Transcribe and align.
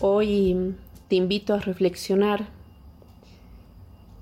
Hoy 0.00 0.76
te 1.08 1.16
invito 1.16 1.54
a 1.54 1.58
reflexionar 1.58 2.46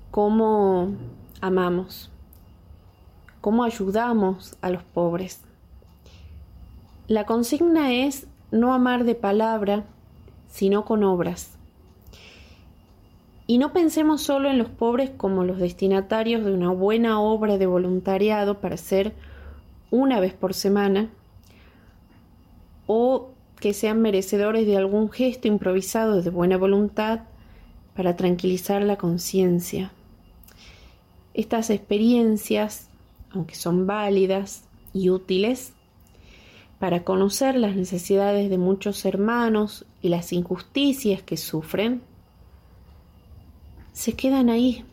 cómo 0.09 0.95
amamos, 1.41 2.09
cómo 3.41 3.63
ayudamos 3.63 4.57
a 4.61 4.69
los 4.69 4.83
pobres. 4.83 5.41
La 7.07 7.25
consigna 7.25 7.93
es 7.93 8.27
no 8.51 8.73
amar 8.73 9.03
de 9.03 9.15
palabra, 9.15 9.83
sino 10.49 10.85
con 10.85 11.03
obras. 11.03 11.57
Y 13.45 13.59
no 13.59 13.71
pensemos 13.71 14.21
solo 14.21 14.49
en 14.49 14.57
los 14.57 14.69
pobres 14.69 15.09
como 15.09 15.43
los 15.43 15.59
destinatarios 15.59 16.43
de 16.43 16.53
una 16.53 16.71
buena 16.71 17.21
obra 17.21 17.57
de 17.57 17.65
voluntariado 17.65 18.59
para 18.59 18.75
hacer 18.75 19.13
una 19.91 20.19
vez 20.19 20.33
por 20.33 20.53
semana, 20.53 21.09
o 22.87 23.29
que 23.59 23.73
sean 23.73 24.01
merecedores 24.01 24.65
de 24.65 24.77
algún 24.77 25.09
gesto 25.09 25.47
improvisado 25.47 26.21
de 26.21 26.29
buena 26.29 26.57
voluntad 26.57 27.21
para 27.95 28.15
tranquilizar 28.15 28.83
la 28.83 28.97
conciencia. 28.97 29.91
Estas 31.33 31.69
experiencias, 31.69 32.89
aunque 33.31 33.55
son 33.55 33.87
válidas 33.87 34.63
y 34.93 35.09
útiles, 35.09 35.73
para 36.79 37.03
conocer 37.03 37.55
las 37.55 37.75
necesidades 37.75 38.49
de 38.51 38.59
muchos 38.59 39.03
hermanos 39.05 39.85
y 40.01 40.09
las 40.09 40.31
injusticias 40.31 41.23
que 41.23 41.37
sufren, 41.37 42.01
se 43.93 44.13
quedan 44.13 44.49
ahí. 44.49 44.85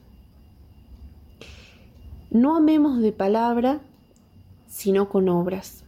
No 2.31 2.57
amemos 2.57 3.01
de 3.01 3.13
palabra, 3.13 3.81
sino 4.67 5.11
con 5.11 5.29
obras 5.29 5.85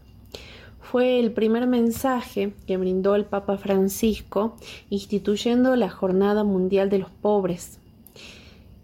fue 0.96 1.20
el 1.20 1.30
primer 1.30 1.66
mensaje 1.66 2.54
que 2.66 2.78
brindó 2.78 3.16
el 3.16 3.26
Papa 3.26 3.58
Francisco 3.58 4.56
instituyendo 4.88 5.76
la 5.76 5.90
Jornada 5.90 6.42
Mundial 6.42 6.88
de 6.88 7.00
los 7.00 7.10
Pobres. 7.10 7.78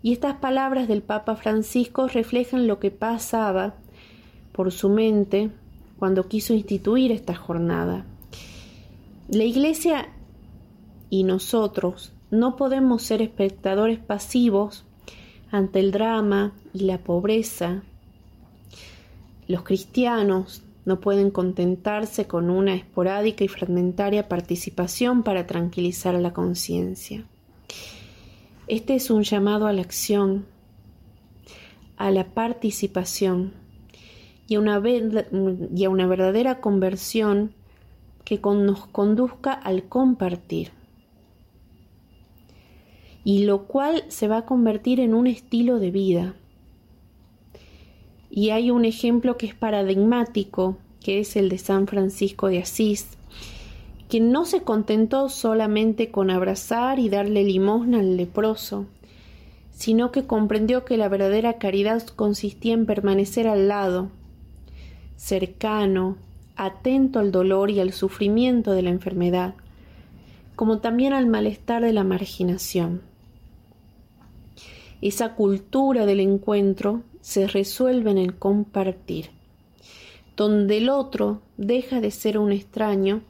Y 0.02 0.12
estas 0.12 0.34
palabras 0.34 0.88
del 0.88 1.00
Papa 1.00 1.36
Francisco 1.36 2.08
reflejan 2.08 2.66
lo 2.66 2.78
que 2.80 2.90
pasaba 2.90 3.76
por 4.52 4.72
su 4.72 4.90
mente 4.90 5.52
cuando 5.98 6.28
quiso 6.28 6.52
instituir 6.52 7.12
esta 7.12 7.34
jornada. 7.34 8.04
La 9.28 9.44
Iglesia 9.44 10.10
y 11.08 11.24
nosotros 11.24 12.12
no 12.30 12.56
podemos 12.56 13.02
ser 13.02 13.22
espectadores 13.22 13.98
pasivos 13.98 14.84
ante 15.50 15.80
el 15.80 15.92
drama 15.92 16.52
y 16.74 16.80
la 16.80 16.98
pobreza. 16.98 17.80
Los 19.48 19.62
cristianos 19.62 20.62
no 20.84 21.00
pueden 21.00 21.30
contentarse 21.30 22.26
con 22.26 22.50
una 22.50 22.74
esporádica 22.74 23.44
y 23.44 23.48
fragmentaria 23.48 24.28
participación 24.28 25.22
para 25.22 25.46
tranquilizar 25.46 26.14
la 26.14 26.32
conciencia. 26.32 27.24
Este 28.66 28.94
es 28.94 29.10
un 29.10 29.22
llamado 29.22 29.66
a 29.66 29.72
la 29.72 29.82
acción, 29.82 30.46
a 31.96 32.10
la 32.10 32.34
participación 32.34 33.52
y 34.48 34.56
a 34.56 34.60
una 34.60 34.78
verdadera 36.06 36.60
conversión 36.60 37.54
que 38.24 38.40
nos 38.42 38.86
conduzca 38.86 39.52
al 39.52 39.84
compartir. 39.84 40.70
Y 43.24 43.44
lo 43.44 43.66
cual 43.66 44.04
se 44.08 44.26
va 44.26 44.38
a 44.38 44.46
convertir 44.46 44.98
en 44.98 45.14
un 45.14 45.28
estilo 45.28 45.78
de 45.78 45.90
vida 45.92 46.34
y 48.34 48.48
hay 48.48 48.70
un 48.70 48.86
ejemplo 48.86 49.36
que 49.36 49.44
es 49.44 49.54
paradigmático, 49.54 50.78
que 51.04 51.20
es 51.20 51.36
el 51.36 51.50
de 51.50 51.58
San 51.58 51.86
Francisco 51.86 52.48
de 52.48 52.60
Asís, 52.60 53.06
que 54.08 54.20
no 54.20 54.46
se 54.46 54.62
contentó 54.62 55.28
solamente 55.28 56.10
con 56.10 56.30
abrazar 56.30 56.98
y 56.98 57.10
darle 57.10 57.44
limosna 57.44 57.98
al 57.98 58.16
leproso, 58.16 58.86
sino 59.70 60.12
que 60.12 60.26
comprendió 60.26 60.86
que 60.86 60.96
la 60.96 61.10
verdadera 61.10 61.58
caridad 61.58 62.02
consistía 62.08 62.72
en 62.72 62.86
permanecer 62.86 63.46
al 63.46 63.68
lado, 63.68 64.08
cercano, 65.16 66.16
atento 66.56 67.18
al 67.18 67.32
dolor 67.32 67.70
y 67.70 67.80
al 67.80 67.92
sufrimiento 67.92 68.72
de 68.72 68.80
la 68.80 68.90
enfermedad, 68.90 69.54
como 70.56 70.78
también 70.78 71.12
al 71.12 71.26
malestar 71.26 71.82
de 71.82 71.92
la 71.92 72.02
marginación. 72.02 73.11
Esa 75.02 75.34
cultura 75.34 76.06
del 76.06 76.20
encuentro 76.20 77.02
se 77.20 77.48
resuelve 77.48 78.12
en 78.12 78.18
el 78.18 78.38
compartir, 78.38 79.30
donde 80.36 80.78
el 80.78 80.88
otro 80.88 81.42
deja 81.56 82.00
de 82.00 82.12
ser 82.12 82.38
un 82.38 82.52
extraño 82.52 83.22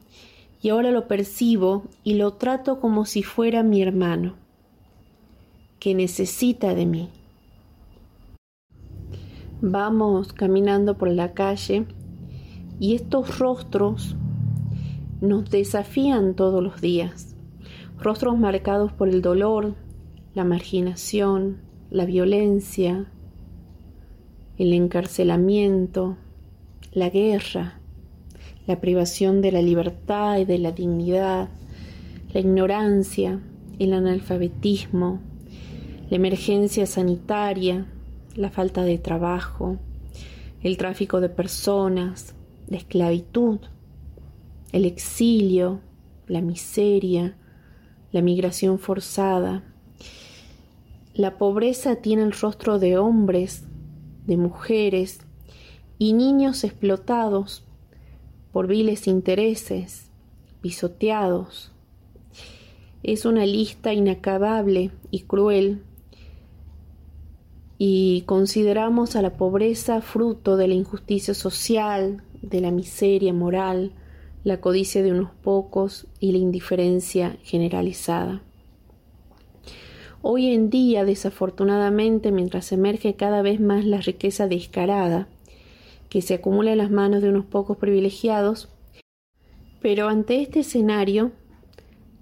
y 0.61 0.69
ahora 0.69 0.91
lo 0.91 1.07
percibo 1.07 1.85
y 2.03 2.13
lo 2.13 2.33
trato 2.33 2.79
como 2.79 3.05
si 3.05 3.23
fuera 3.23 3.63
mi 3.63 3.81
hermano, 3.81 4.35
que 5.79 5.95
necesita 5.95 6.75
de 6.75 6.85
mí. 6.85 7.09
Vamos 9.59 10.31
caminando 10.31 10.95
por 10.95 11.09
la 11.09 11.33
calle 11.33 11.87
y 12.79 12.93
estos 12.93 13.39
rostros 13.39 14.15
nos 15.21 15.49
desafían 15.49 16.35
todos 16.35 16.61
los 16.61 16.81
días, 16.81 17.35
rostros 17.97 18.37
marcados 18.37 18.93
por 18.93 19.09
el 19.09 19.23
dolor, 19.23 19.73
la 20.33 20.43
marginación, 20.43 21.62
la 21.93 22.05
violencia, 22.05 23.05
el 24.57 24.73
encarcelamiento, 24.73 26.17
la 26.91 27.09
guerra, 27.09 27.79
la 28.65 28.81
privación 28.81 29.43
de 29.43 29.51
la 29.51 29.61
libertad 29.61 30.39
y 30.39 30.45
de 30.45 30.57
la 30.57 30.71
dignidad, 30.71 31.49
la 32.33 32.39
ignorancia, 32.39 33.39
el 33.77 33.93
analfabetismo, 33.93 35.21
la 36.09 36.15
emergencia 36.15 36.87
sanitaria, 36.87 37.85
la 38.35 38.49
falta 38.49 38.83
de 38.83 38.97
trabajo, 38.97 39.77
el 40.63 40.77
tráfico 40.77 41.21
de 41.21 41.29
personas, 41.29 42.33
la 42.69 42.77
esclavitud, 42.77 43.59
el 44.71 44.85
exilio, 44.85 45.79
la 46.25 46.41
miseria, 46.41 47.37
la 48.11 48.23
migración 48.23 48.79
forzada. 48.79 49.63
La 51.15 51.37
pobreza 51.37 51.97
tiene 51.97 52.23
el 52.23 52.31
rostro 52.31 52.79
de 52.79 52.97
hombres 52.97 53.65
de 54.25 54.35
mujeres 54.35 55.19
y 55.99 56.13
niños 56.13 56.63
explotados 56.63 57.63
por 58.51 58.65
viles 58.65 59.07
intereses, 59.07 60.09
pisoteados. 60.61 61.71
Es 63.03 63.25
una 63.25 63.45
lista 63.45 63.93
inacabable 63.93 64.89
y 65.11 65.21
cruel 65.21 65.83
y 67.77 68.21
consideramos 68.21 69.15
a 69.15 69.21
la 69.21 69.37
pobreza 69.37 70.01
fruto 70.01 70.57
de 70.57 70.67
la 70.67 70.73
injusticia 70.73 71.35
social, 71.35 72.23
de 72.41 72.59
la 72.59 72.71
miseria 72.71 73.33
moral, 73.33 73.91
la 74.43 74.61
codicia 74.61 75.03
de 75.03 75.11
unos 75.11 75.29
pocos 75.43 76.07
y 76.19 76.31
la 76.31 76.39
indiferencia 76.39 77.37
generalizada. 77.43 78.41
Hoy 80.25 80.53
en 80.53 80.69
día, 80.69 81.03
desafortunadamente, 81.03 82.31
mientras 82.31 82.71
emerge 82.71 83.13
cada 83.15 83.41
vez 83.41 83.59
más 83.59 83.83
la 83.83 83.97
riqueza 83.97 84.47
descarada, 84.47 85.27
que 86.07 86.21
se 86.21 86.35
acumula 86.35 86.71
en 86.71 86.77
las 86.77 86.89
manos 86.89 87.21
de 87.21 87.27
unos 87.27 87.43
pocos 87.43 87.75
privilegiados, 87.75 88.69
pero 89.81 90.07
ante 90.07 90.41
este 90.41 90.61
escenario 90.61 91.33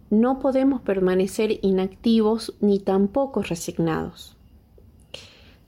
no 0.09 0.39
podemos 0.39 0.81
permanecer 0.81 1.59
inactivos 1.61 2.55
ni 2.59 2.79
tampoco 2.79 3.43
resignados. 3.43 4.35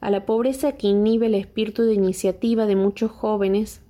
A 0.01 0.09
la 0.09 0.25
pobreza 0.25 0.71
que 0.71 0.87
inhibe 0.87 1.27
el 1.27 1.35
espíritu 1.35 1.83
de 1.83 1.93
iniciativa 1.93 2.65
de 2.65 2.75
muchos 2.75 3.11
jóvenes, 3.11 3.81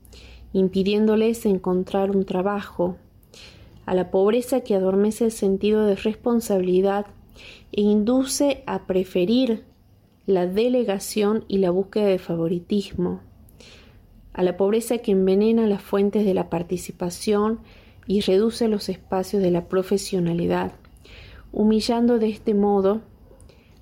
impidiéndoles 0.52 1.46
encontrar 1.46 2.12
un 2.12 2.26
trabajo, 2.26 2.98
a 3.86 3.94
la 3.96 4.12
pobreza 4.12 4.60
que 4.66 4.76
adormece 4.76 5.24
el 5.24 5.32
sentido 5.32 5.86
de 5.86 5.96
responsabilidad 5.96 7.06
e 7.74 7.82
induce 7.82 8.64
a 8.68 8.86
preferir 8.86 9.66
la 10.26 10.48
delegación 10.48 11.44
y 11.48 11.58
la 11.58 11.72
búsqueda 11.72 12.06
de 12.06 12.20
favoritismo, 12.20 13.20
a 14.32 14.44
la 14.44 14.56
pobreza 14.56 15.00
que 15.00 15.12
envenena 15.12 15.68
las 15.68 15.82
fuentes 15.82 16.24
de 16.24 16.34
la 16.34 16.50
participación 16.50 17.60
y 18.08 18.22
reduce 18.22 18.68
los 18.68 18.90
espacios 18.90 19.42
de 19.42 19.52
la 19.52 19.68
profesionalidad, 19.68 20.74
humillando 21.52 22.20
de 22.20 22.30
este 22.30 22.54
modo 22.54 23.02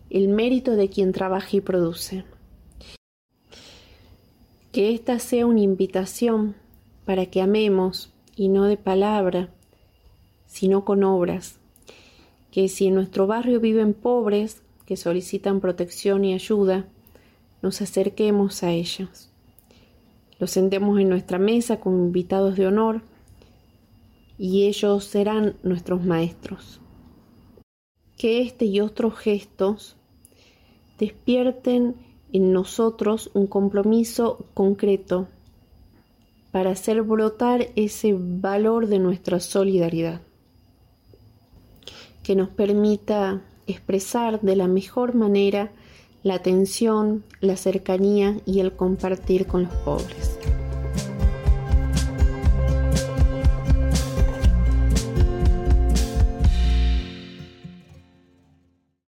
el 0.09 0.29
mérito 0.29 0.75
de 0.75 0.89
quien 0.89 1.11
trabaja 1.11 1.57
y 1.57 1.61
produce. 1.61 2.23
Que 4.71 4.93
esta 4.93 5.19
sea 5.19 5.45
una 5.45 5.61
invitación 5.61 6.55
para 7.05 7.25
que 7.25 7.41
amemos, 7.41 8.13
y 8.35 8.47
no 8.47 8.65
de 8.65 8.77
palabra, 8.77 9.49
sino 10.47 10.85
con 10.85 11.03
obras, 11.03 11.60
que 12.51 12.67
si 12.67 12.87
en 12.87 12.95
nuestro 12.95 13.27
barrio 13.27 13.59
viven 13.59 13.93
pobres 13.93 14.61
que 14.85 14.97
solicitan 14.97 15.61
protección 15.61 16.25
y 16.25 16.33
ayuda, 16.33 16.85
nos 17.61 17.81
acerquemos 17.81 18.63
a 18.63 18.71
ellos. 18.71 19.29
Los 20.39 20.51
sentemos 20.51 20.99
en 20.99 21.09
nuestra 21.09 21.39
mesa 21.39 21.79
como 21.79 21.97
invitados 21.97 22.57
de 22.57 22.67
honor 22.67 23.01
y 24.37 24.65
ellos 24.65 25.05
serán 25.05 25.55
nuestros 25.63 26.03
maestros. 26.03 26.79
que 28.17 28.41
este 28.41 28.65
y 28.65 28.81
otros 28.81 29.15
gestos 29.15 29.95
despierten 30.99 31.95
en 32.31 32.53
nosotros 32.53 33.31
un 33.33 33.47
compromiso 33.47 34.45
concreto 34.53 35.27
para 36.51 36.71
hacer 36.71 37.01
brotar 37.01 37.69
ese 37.75 38.15
valor 38.15 38.87
de 38.87 38.99
nuestra 38.99 39.39
solidaridad, 39.39 40.21
que 42.23 42.35
nos 42.35 42.49
permita 42.49 43.41
expresar 43.67 44.41
de 44.41 44.55
la 44.55 44.67
mejor 44.67 45.15
manera 45.15 45.71
la 46.23 46.35
atención, 46.35 47.23
la 47.39 47.57
cercanía 47.57 48.37
y 48.45 48.59
el 48.59 48.73
compartir 48.73 49.47
con 49.47 49.63
los 49.63 49.73
pobres. 49.77 50.37